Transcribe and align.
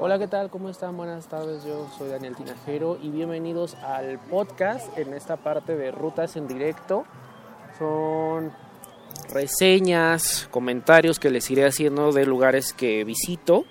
Hola, 0.00 0.18
¿qué 0.18 0.28
tal? 0.28 0.48
¿Cómo 0.48 0.70
están? 0.70 0.96
Buenas 0.96 1.26
tardes, 1.26 1.62
yo 1.62 1.86
soy 1.98 2.08
Daniel 2.08 2.34
Tinajero 2.34 2.96
y 3.02 3.10
bienvenidos 3.10 3.74
al 3.74 4.18
podcast 4.18 4.96
en 4.96 5.12
esta 5.12 5.36
parte 5.36 5.76
de 5.76 5.90
Rutas 5.90 6.36
en 6.36 6.48
Directo. 6.48 7.04
Son 7.78 8.50
reseñas, 9.30 10.48
comentarios 10.50 11.20
que 11.20 11.28
les 11.28 11.50
iré 11.50 11.66
haciendo 11.66 12.12
de 12.12 12.24
lugares 12.24 12.72
que 12.72 13.04
visito, 13.04 13.66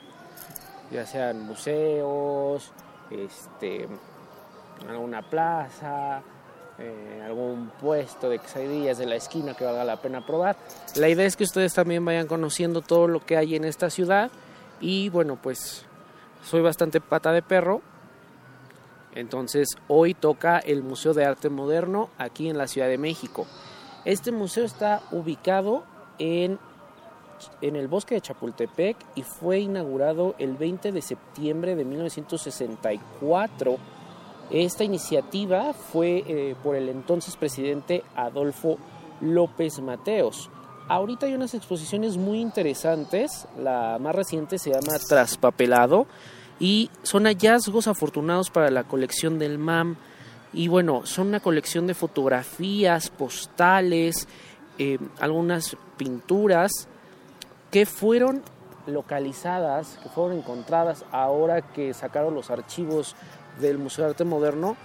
ya 0.92 1.08
sean 1.08 1.42
museos, 1.42 2.72
este, 3.10 3.88
alguna 4.88 5.24
plaza, 5.28 6.22
eh, 6.78 7.22
algún 7.26 7.72
puesto 7.82 8.30
de 8.30 8.40
quesadillas 8.40 8.98
de 8.98 9.06
la 9.06 9.16
esquina 9.16 9.54
que 9.54 9.64
valga 9.64 9.86
la 9.86 10.02
pena 10.02 10.26
probar. 10.26 10.58
La 10.96 11.08
idea 11.08 11.26
es 11.26 11.38
que 11.38 11.46
ustedes 11.46 11.74
también 11.74 12.04
vayan 12.04 12.28
conociendo 12.28 12.82
todo 12.82 13.08
lo 13.08 13.26
que 13.26 13.38
hay 13.38 13.56
en 13.56 13.64
esta 13.64 13.90
ciudad 13.90 14.30
y 14.82 15.08
bueno, 15.08 15.40
pues 15.42 15.86
soy 16.44 16.62
bastante 16.62 17.00
pata 17.00 17.32
de 17.32 17.42
perro. 17.42 17.82
Entonces 19.14 19.70
hoy 19.88 20.14
toca 20.14 20.60
el 20.60 20.84
Museo 20.84 21.14
de 21.14 21.24
Arte 21.24 21.50
Moderno 21.50 22.10
aquí 22.18 22.50
en 22.50 22.58
la 22.58 22.68
Ciudad 22.68 22.90
de 22.90 22.98
México. 22.98 23.48
Este 24.04 24.34
museo 24.34 24.66
está 24.66 25.02
ubicado 25.12 25.86
en, 26.20 26.60
en 27.62 27.76
el 27.78 27.88
bosque 27.88 28.16
de 28.16 28.22
Chapultepec 28.22 28.98
y 29.16 29.24
fue 29.24 29.60
inaugurado 29.60 30.36
el 30.40 30.58
20 30.58 30.92
de 30.92 31.02
septiembre 31.02 31.76
de 31.76 31.86
1964 31.86 33.78
esta 34.52 34.84
iniciativa 34.84 35.74
fue 35.74 36.24
eh, 36.28 36.56
por 36.64 36.76
el 36.76 36.90
entonces 36.90 37.36
presidente 37.36 38.04
Adolfo 38.16 38.78
López 39.22 39.80
Mateos. 39.80 40.50
Ahorita 40.88 41.26
hay 41.26 41.34
unas 41.34 41.56
exposiciones 41.56 42.18
muy 42.18 42.40
interesantes. 42.40 43.48
La 43.58 43.98
más 44.00 44.14
reciente 44.14 44.60
se 44.60 44.72
llama 44.72 45.00
Traspapelado 45.08 46.06
y 46.60 46.92
son 47.02 47.26
hallazgos 47.26 47.88
afortunados 47.88 48.52
para 48.52 48.70
la 48.70 48.84
colección 48.84 49.40
del 49.40 49.58
MAM. 49.58 49.96
Y 50.54 50.68
bueno, 50.68 51.06
son 51.06 51.28
una 51.28 51.40
colección 51.40 51.88
de 51.88 51.96
fotografías, 51.96 53.10
postales, 53.10 54.28
eh, 54.78 55.00
algunas 55.20 55.76
pinturas 55.98 56.72
que 57.72 57.86
fueron 57.86 58.44
localizadas, 58.86 59.98
que 60.04 60.10
fueron 60.10 60.38
encontradas 60.38 61.04
ahora 61.12 61.62
que 61.62 61.94
sacaron 61.94 62.36
los 62.36 62.52
archivos 62.52 63.16
del 63.60 63.78
Museo 63.78 64.06
de 64.06 64.12
Arte 64.12 64.24
Moderno, 64.24 64.76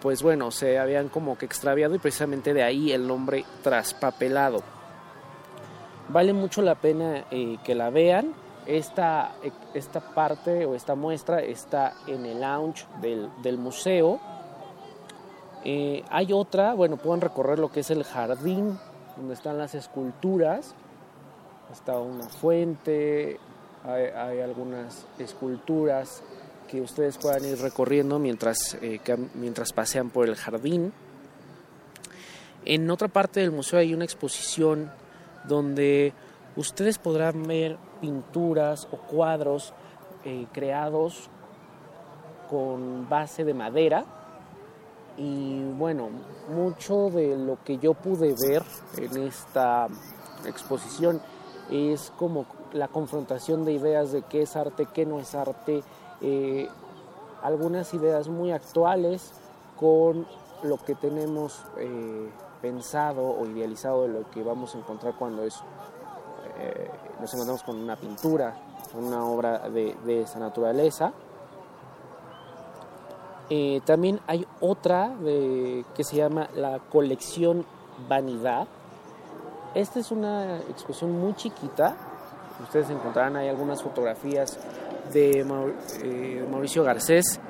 pues 0.00 0.22
bueno, 0.22 0.50
se 0.50 0.78
habían 0.78 1.08
como 1.08 1.36
que 1.36 1.46
extraviado 1.46 1.94
y 1.94 1.98
precisamente 1.98 2.54
de 2.54 2.62
ahí 2.62 2.92
el 2.92 3.06
nombre 3.06 3.44
traspapelado. 3.62 4.62
Vale 6.08 6.32
mucho 6.32 6.62
la 6.62 6.74
pena 6.74 7.24
eh, 7.30 7.58
que 7.62 7.74
la 7.74 7.90
vean. 7.90 8.32
Esta, 8.66 9.32
esta 9.74 10.00
parte 10.00 10.64
o 10.66 10.74
esta 10.74 10.94
muestra 10.94 11.40
está 11.40 11.94
en 12.06 12.24
el 12.24 12.40
lounge 12.40 12.86
del, 13.00 13.58
museo. 13.58 14.20
Eh, 15.64 16.04
hay 16.08 16.32
otra, 16.32 16.74
bueno, 16.74 16.96
pueden 16.96 17.20
recorrer 17.20 17.58
lo 17.58 17.70
que 17.70 17.80
es 17.80 17.90
el 17.90 18.04
jardín, 18.04 18.78
donde 19.16 19.34
están 19.34 19.58
las 19.58 19.74
esculturas. 19.74 20.74
Está 21.72 21.98
una 21.98 22.28
fuente, 22.28 23.38
hay 23.84 24.40
algunas 24.40 25.06
esculturas 25.18 26.22
que 26.70 26.80
ustedes 26.80 27.18
puedan 27.18 27.44
ir 27.44 27.58
recorriendo 27.58 28.18
mientras, 28.18 28.78
eh, 28.80 29.00
mientras 29.34 29.72
pasean 29.72 30.10
por 30.10 30.28
el 30.28 30.36
jardín. 30.36 30.92
En 32.64 32.90
otra 32.90 33.08
parte 33.08 33.40
del 33.40 33.50
museo 33.50 33.78
hay 33.78 33.92
una 33.92 34.04
exposición 34.04 34.90
donde 35.48 36.12
ustedes 36.56 36.98
podrán 36.98 37.42
ver 37.42 37.76
pinturas 38.00 38.86
o 38.92 38.98
cuadros 38.98 39.72
eh, 40.24 40.46
creados 40.52 41.28
con 42.48 43.08
base 43.08 43.44
de 43.44 43.54
madera 43.54 44.04
y 45.16 45.62
bueno, 45.76 46.08
mucho 46.54 47.10
de 47.10 47.36
lo 47.36 47.62
que 47.64 47.78
yo 47.78 47.94
pude 47.94 48.34
ver 48.40 48.62
en 48.96 49.24
esta 49.24 49.88
exposición 50.46 51.20
es 51.70 52.12
como 52.16 52.46
la 52.72 52.88
confrontación 52.88 53.64
de 53.64 53.72
ideas 53.72 54.12
de 54.12 54.22
qué 54.22 54.42
es 54.42 54.56
arte, 54.56 54.86
qué 54.92 55.04
no 55.06 55.20
es 55.20 55.34
arte, 55.34 55.82
eh, 56.20 56.68
algunas 57.42 57.94
ideas 57.94 58.28
muy 58.28 58.52
actuales 58.52 59.32
con 59.76 60.26
lo 60.62 60.76
que 60.76 60.94
tenemos 60.94 61.64
eh, 61.78 62.30
pensado 62.60 63.22
o 63.22 63.46
idealizado 63.46 64.02
de 64.02 64.08
lo 64.08 64.30
que 64.30 64.42
vamos 64.42 64.74
a 64.74 64.78
encontrar 64.78 65.14
cuando 65.14 65.44
eh, 65.44 65.50
nos 67.18 67.32
encontramos 67.32 67.62
con 67.62 67.76
una 67.78 67.96
pintura, 67.96 68.54
una 68.94 69.24
obra 69.24 69.70
de, 69.70 69.96
esa 70.22 70.38
naturaleza. 70.38 71.12
también 73.86 74.20
hay 74.26 74.46
otra 74.60 75.14
que 75.22 76.04
se 76.04 76.16
llama 76.16 76.48
la 76.54 76.78
colección 76.78 77.64
Vanidad. 78.08 78.68
Esta 79.74 80.00
es 80.00 80.10
una 80.10 80.58
exposición 80.58 81.18
muy 81.18 81.34
chiquita. 81.34 81.96
Ustedes 82.62 82.90
encontrarán 82.90 83.36
ahí 83.36 83.48
algunas 83.48 83.82
fotografías 83.82 84.58
de 85.12 85.40
eh, 86.02 86.46
Mauricio 86.50 86.84
Garcés, 86.84 87.40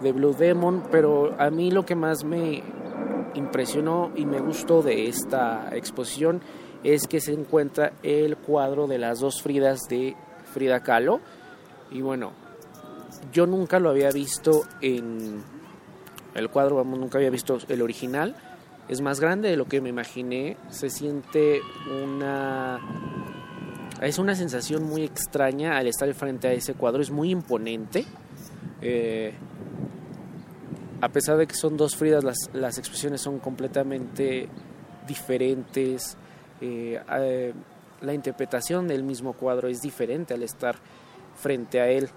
de 0.00 0.12
Blue 0.12 0.34
Demon, 0.34 0.84
pero 0.90 1.34
a 1.38 1.50
mí 1.50 1.70
lo 1.70 1.84
que 1.84 1.94
más 1.94 2.24
me 2.24 2.62
impresionó 3.34 4.10
y 4.16 4.26
me 4.26 4.40
gustó 4.40 4.82
de 4.82 5.08
esta 5.08 5.68
exposición 5.72 6.40
es 6.82 7.06
que 7.06 7.20
se 7.20 7.32
encuentra 7.32 7.92
el 8.02 8.36
cuadro 8.36 8.86
de 8.86 8.98
las 8.98 9.20
dos 9.20 9.42
Fridas 9.42 9.80
de 9.88 10.16
Frida 10.52 10.80
Kahlo. 10.80 11.20
Y 11.90 12.00
bueno, 12.00 12.32
yo 13.32 13.46
nunca 13.46 13.78
lo 13.78 13.90
había 13.90 14.10
visto 14.10 14.62
en 14.80 15.42
el 16.34 16.48
cuadro, 16.48 16.76
vamos, 16.76 16.98
nunca 16.98 17.18
había 17.18 17.30
visto 17.30 17.58
el 17.68 17.82
original. 17.82 18.34
Es 18.88 19.00
más 19.00 19.20
grande 19.20 19.50
de 19.50 19.56
lo 19.56 19.66
que 19.66 19.80
me 19.80 19.88
imaginé. 19.88 20.56
Se 20.68 20.90
siente 20.90 21.60
una 22.02 22.80
es 24.00 24.18
una 24.18 24.34
sensación 24.34 24.84
muy 24.84 25.02
extraña 25.02 25.76
al 25.76 25.86
estar 25.86 26.12
frente 26.14 26.48
a 26.48 26.52
ese 26.52 26.74
cuadro, 26.74 27.02
es 27.02 27.10
muy 27.10 27.30
imponente. 27.30 28.04
Eh, 28.80 29.34
a 31.02 31.08
pesar 31.08 31.36
de 31.36 31.46
que 31.46 31.54
son 31.54 31.76
dos 31.76 31.96
Fridas, 31.96 32.24
las, 32.52 32.78
expresiones 32.78 33.20
son 33.20 33.38
completamente 33.38 34.48
diferentes. 35.06 36.16
Eh, 36.60 37.00
eh, 37.18 37.52
la 38.00 38.14
interpretación 38.14 38.88
del 38.88 39.02
mismo 39.02 39.34
cuadro 39.34 39.68
es 39.68 39.82
diferente 39.82 40.34
al 40.34 40.42
estar 40.42 40.76
frente 41.34 41.80
a 41.80 41.88
él. 41.88 42.08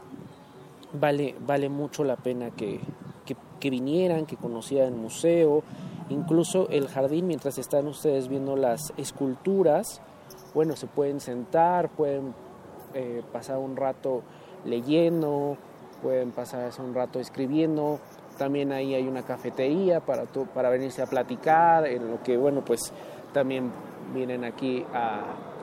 Vale, 0.94 1.36
vale 1.46 1.70
mucho 1.70 2.04
la 2.04 2.16
pena 2.16 2.52
que, 2.52 2.80
que 3.60 3.70
vinieran, 3.70 4.26
que 4.26 4.38
conocieran 4.38 4.94
el 4.94 5.00
museo, 5.00 5.64
incluso 6.10 6.70
el 6.70 6.88
jardín 6.88 7.28
mientras 7.28 7.58
están 7.58 7.88
ustedes 7.88 8.28
viendo 8.28 8.56
las 8.56 8.94
esculturas 8.98 10.02
bueno, 10.54 10.76
se 10.76 10.88
pueden 10.88 11.20
sentar, 11.20 11.90
pueden 11.90 12.34
eh, 12.94 13.24
pasar 13.32 13.58
un 13.58 13.76
rato 13.76 14.22
leyendo, 14.66 15.58
pueden 16.02 16.32
pasar 16.32 16.70
un 16.80 16.94
rato 16.94 17.20
escribiendo. 17.20 18.00
También 18.38 18.72
ahí 18.72 18.94
hay 18.96 19.08
una 19.08 19.24
cafetería 19.24 20.00
para, 20.00 20.24
para 20.54 20.70
venirse 20.70 21.02
a 21.02 21.06
platicar, 21.06 21.86
en 21.88 22.12
lo 22.12 22.24
que, 22.24 22.38
bueno, 22.38 22.64
pues 22.66 22.92
también 23.32 23.72
vienen 24.14 24.44
aquí 24.44 24.86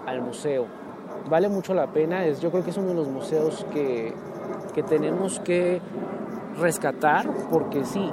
al 0.06 0.22
museo. 0.22 0.66
Vale 1.28 1.48
mucho 1.48 1.74
la 1.74 1.88
pena, 1.88 2.24
es, 2.24 2.40
yo 2.40 2.50
creo 2.50 2.64
que 2.64 2.70
es 2.70 2.76
uno 2.76 2.88
de 2.88 2.94
los 2.94 3.08
museos 3.08 3.66
que, 3.72 4.14
que 4.74 4.82
tenemos 4.82 5.40
que 5.40 5.80
rescatar 6.58 7.26
porque 7.50 7.84
sí, 7.84 8.10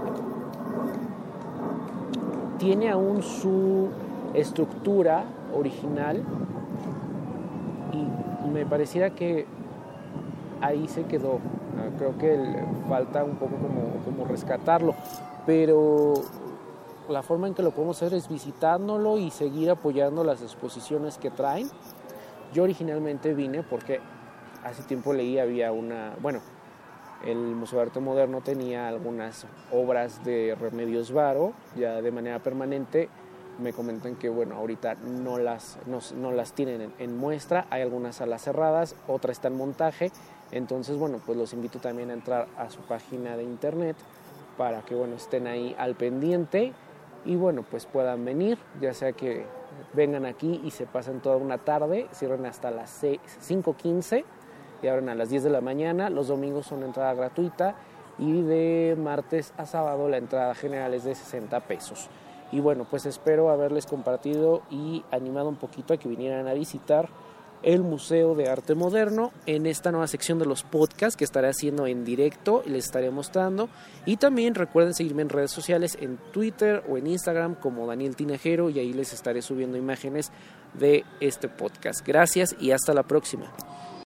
tiene 2.57 2.89
aún 2.89 3.21
su 3.21 3.89
estructura 4.33 5.23
original 5.55 6.23
me 8.57 8.65
pareciera 8.65 9.11
que 9.11 9.45
ahí 10.61 10.87
se 10.87 11.03
quedó. 11.03 11.39
Ah, 11.77 11.89
creo 11.97 12.17
que 12.17 12.63
falta 12.89 13.23
un 13.23 13.35
poco 13.35 13.55
como, 13.57 14.03
como 14.03 14.25
rescatarlo, 14.25 14.95
pero 15.45 16.15
la 17.07 17.21
forma 17.21 17.47
en 17.47 17.53
que 17.53 17.61
lo 17.61 17.71
podemos 17.71 18.01
hacer 18.01 18.17
es 18.17 18.27
visitándolo 18.27 19.17
y 19.17 19.29
seguir 19.29 19.69
apoyando 19.69 20.23
las 20.23 20.41
exposiciones 20.41 21.17
que 21.17 21.29
traen. 21.29 21.69
Yo 22.53 22.63
originalmente 22.63 23.33
vine 23.33 23.61
porque 23.61 23.99
hace 24.63 24.83
tiempo 24.83 25.13
leí, 25.13 25.37
había 25.37 25.71
una, 25.71 26.15
bueno, 26.21 26.39
el 27.25 27.37
Museo 27.37 27.79
de 27.79 27.85
Arte 27.85 27.99
Moderno 27.99 28.41
tenía 28.41 28.87
algunas 28.87 29.45
obras 29.71 30.23
de 30.23 30.55
Remedios 30.59 31.11
Varo, 31.11 31.53
ya 31.75 32.01
de 32.01 32.11
manera 32.11 32.39
permanente, 32.39 33.09
me 33.59 33.73
comentan 33.73 34.15
que 34.15 34.29
bueno, 34.29 34.55
ahorita 34.55 34.95
no 34.95 35.37
las, 35.37 35.77
no, 35.85 36.31
las 36.31 36.53
tienen 36.53 36.93
en, 36.99 37.17
muestra, 37.17 37.65
hay 37.69 37.81
algunas 37.81 38.17
salas 38.17 38.43
cerradas, 38.43 38.95
otra 39.07 39.31
está 39.31 39.47
en 39.47 39.57
montaje, 39.57 40.11
entonces 40.51 40.97
bueno, 40.97 41.19
pues 41.25 41.37
los 41.37 41.53
invito 41.53 41.79
también 41.79 42.11
a 42.11 42.13
entrar 42.13 42.47
a 42.57 42.69
su 42.69 42.81
página 42.81 43.35
de 43.37 43.43
internet 43.43 43.95
para 44.57 44.81
que 44.81 44.95
bueno, 44.95 45.15
estén 45.15 45.47
ahí 45.47 45.75
al 45.77 45.95
pendiente 45.95 46.73
y 47.25 47.35
bueno, 47.35 47.63
pues 47.69 47.85
puedan 47.85 48.23
venir, 48.25 48.57
ya 48.79 48.93
sea 48.93 49.11
que 49.11 49.45
vengan 49.93 50.25
aquí 50.25 50.61
y 50.63 50.71
se 50.71 50.85
pasen 50.85 51.19
toda 51.19 51.37
una 51.37 51.57
tarde, 51.57 52.07
cierren 52.13 52.45
hasta 52.45 52.71
las 52.71 53.03
5.15 53.03 54.23
y 54.81 54.87
abren 54.87 55.09
a 55.09 55.15
las 55.15 55.29
10 55.29 55.43
de 55.43 55.49
la 55.49 55.61
mañana. 55.61 56.09
Los 56.09 56.27
domingos 56.27 56.67
son 56.67 56.83
entrada 56.83 57.13
gratuita 57.13 57.75
y 58.19 58.41
de 58.41 58.95
martes 58.97 59.53
a 59.57 59.65
sábado 59.65 60.07
la 60.09 60.17
entrada 60.17 60.55
general 60.55 60.93
es 60.93 61.03
de 61.03 61.15
60 61.15 61.59
pesos. 61.61 62.09
Y 62.51 62.59
bueno, 62.59 62.85
pues 62.89 63.05
espero 63.05 63.49
haberles 63.49 63.85
compartido 63.85 64.61
y 64.69 65.03
animado 65.11 65.49
un 65.49 65.57
poquito 65.57 65.93
a 65.93 65.97
que 65.97 66.07
vinieran 66.07 66.47
a 66.47 66.53
visitar 66.53 67.09
el 67.63 67.81
Museo 67.81 68.35
de 68.35 68.49
Arte 68.49 68.75
Moderno 68.75 69.31
en 69.45 69.65
esta 69.65 69.91
nueva 69.91 70.07
sección 70.07 70.39
de 70.39 70.45
los 70.45 70.63
podcasts 70.63 71.17
que 71.17 71.23
estaré 71.23 71.49
haciendo 71.49 71.87
en 71.87 72.05
directo 72.05 72.63
y 72.65 72.69
les 72.69 72.85
estaré 72.85 73.09
mostrando. 73.09 73.69
Y 74.05 74.17
también 74.17 74.55
recuerden 74.55 74.93
seguirme 74.93 75.23
en 75.23 75.29
redes 75.29 75.51
sociales, 75.51 75.97
en 75.99 76.17
Twitter 76.31 76.83
o 76.87 76.97
en 76.97 77.07
Instagram 77.07 77.55
como 77.55 77.87
Daniel 77.87 78.15
Tinajero 78.15 78.69
y 78.69 78.79
ahí 78.79 78.93
les 78.93 79.13
estaré 79.13 79.41
subiendo 79.41 79.77
imágenes 79.77 80.31
de 80.73 81.03
este 81.19 81.47
podcast. 81.47 82.05
Gracias 82.05 82.55
y 82.59 82.71
hasta 82.71 82.93
la 82.93 83.03
próxima. 83.03 83.51